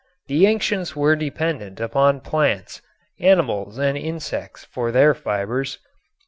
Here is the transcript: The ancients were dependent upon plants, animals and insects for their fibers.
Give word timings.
The 0.25 0.47
ancients 0.47 0.95
were 0.95 1.15
dependent 1.15 1.79
upon 1.79 2.21
plants, 2.21 2.81
animals 3.19 3.77
and 3.77 3.95
insects 3.95 4.65
for 4.65 4.91
their 4.91 5.13
fibers. 5.13 5.77